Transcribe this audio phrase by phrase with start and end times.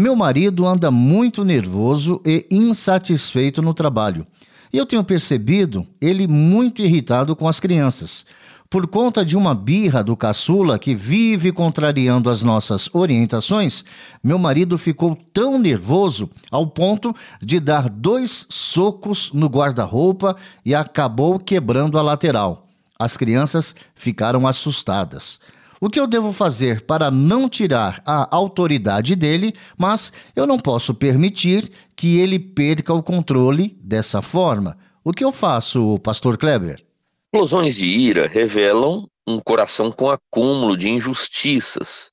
[0.00, 4.26] Meu marido anda muito nervoso e insatisfeito no trabalho.
[4.72, 8.24] E eu tenho percebido ele muito irritado com as crianças.
[8.70, 13.84] Por conta de uma birra do caçula que vive contrariando as nossas orientações,
[14.24, 21.38] meu marido ficou tão nervoso ao ponto de dar dois socos no guarda-roupa e acabou
[21.38, 22.66] quebrando a lateral.
[22.98, 25.38] As crianças ficaram assustadas.
[25.82, 30.92] O que eu devo fazer para não tirar a autoridade dele, mas eu não posso
[30.92, 34.76] permitir que ele perca o controle dessa forma?
[35.02, 36.84] O que eu faço, pastor Kleber?
[37.32, 42.10] Explosões de ira revelam um coração com acúmulo de injustiças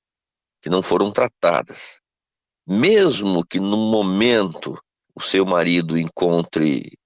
[0.62, 2.00] que não foram tratadas.
[2.66, 4.82] Mesmo que no momento
[5.14, 6.98] o seu marido encontre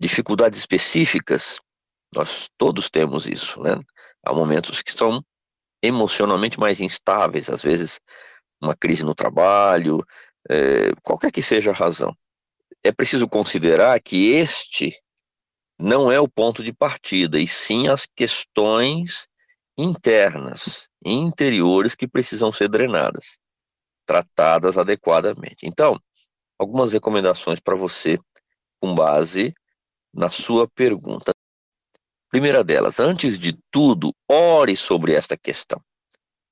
[0.00, 1.60] dificuldades específicas,
[2.14, 3.78] nós todos temos isso, né?
[4.24, 5.22] Há momentos que são
[5.86, 8.00] emocionalmente mais instáveis, às vezes
[8.60, 10.04] uma crise no trabalho,
[10.48, 12.14] é, qualquer que seja a razão.
[12.82, 14.92] É preciso considerar que este
[15.78, 19.28] não é o ponto de partida, e sim as questões
[19.76, 23.38] internas, interiores que precisam ser drenadas,
[24.06, 25.66] tratadas adequadamente.
[25.66, 26.00] Então,
[26.58, 28.18] algumas recomendações para você
[28.80, 29.54] com base
[30.14, 31.35] na sua pergunta.
[32.30, 35.80] Primeira delas, antes de tudo, ore sobre esta questão.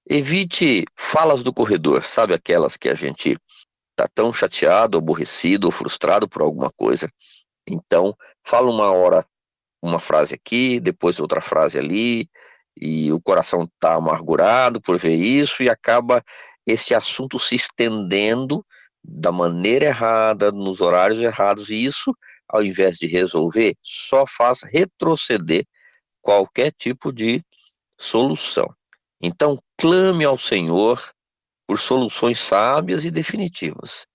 [0.09, 3.37] Evite falas do corredor, sabe aquelas que a gente
[3.91, 7.09] está tão chateado, aborrecido ou frustrado por alguma coisa.
[7.69, 8.15] Então,
[8.45, 9.27] fala uma hora
[9.83, 12.29] uma frase aqui, depois outra frase ali,
[12.81, 16.23] e o coração está amargurado por ver isso e acaba
[16.67, 18.65] este assunto se estendendo
[19.03, 22.17] da maneira errada, nos horários errados, e isso,
[22.49, 25.65] ao invés de resolver, só faz retroceder
[26.21, 27.43] qualquer tipo de
[27.99, 28.73] solução.
[29.21, 31.01] Então, clame ao Senhor
[31.67, 34.07] por soluções sábias e definitivas.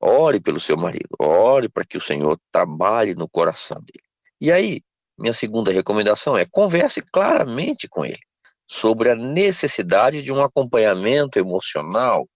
[0.00, 4.04] Ore pelo seu marido, ore para que o Senhor trabalhe no coração dele.
[4.40, 4.80] E aí,
[5.18, 8.20] minha segunda recomendação é converse claramente com ele
[8.66, 12.28] sobre a necessidade de um acompanhamento emocional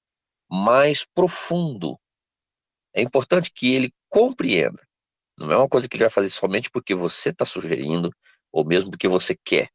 [0.51, 1.97] mais profundo.
[2.95, 4.83] É importante que ele compreenda.
[5.47, 8.11] Não é uma coisa que ele vai fazer somente porque você está sugerindo,
[8.53, 9.69] ou mesmo porque você quer.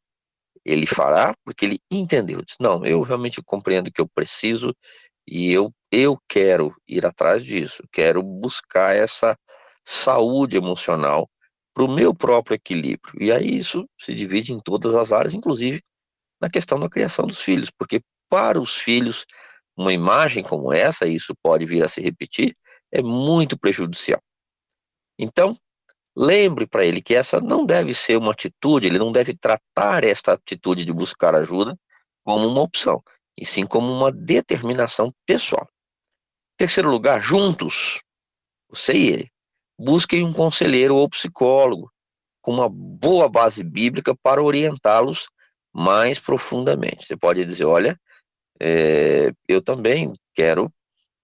[0.64, 2.42] Ele fará porque ele entendeu.
[2.42, 4.74] Diz, não, eu realmente compreendo que eu preciso
[5.26, 9.36] e eu, eu quero ir atrás disso, quero buscar essa
[9.84, 11.28] saúde emocional
[11.74, 13.14] para o meu próprio equilíbrio.
[13.20, 15.82] E aí isso se divide em todas as áreas, inclusive
[16.40, 19.24] na questão da criação dos filhos, porque para os filhos,
[19.76, 22.56] uma imagem como essa, e isso pode vir a se repetir,
[22.92, 24.20] é muito prejudicial.
[25.18, 25.58] Então,
[26.20, 30.32] Lembre para ele que essa não deve ser uma atitude, ele não deve tratar esta
[30.32, 31.78] atitude de buscar ajuda
[32.24, 33.00] como uma opção,
[33.38, 35.64] e sim como uma determinação pessoal.
[36.56, 38.02] Terceiro lugar, juntos,
[38.68, 39.30] você e ele,
[39.78, 41.88] busquem um conselheiro ou psicólogo
[42.42, 45.28] com uma boa base bíblica para orientá-los
[45.72, 47.06] mais profundamente.
[47.06, 47.96] Você pode dizer: olha,
[48.60, 50.68] é, eu também quero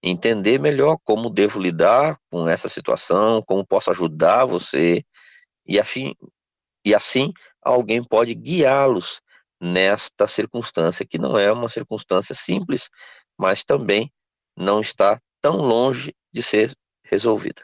[0.05, 5.03] entender melhor como devo lidar com essa situação, como posso ajudar você,
[5.65, 6.13] e, afim,
[6.85, 9.19] e assim alguém pode guiá-los
[9.59, 12.87] nesta circunstância, que não é uma circunstância simples,
[13.35, 14.11] mas também
[14.55, 16.71] não está tão longe de ser
[17.03, 17.63] resolvida.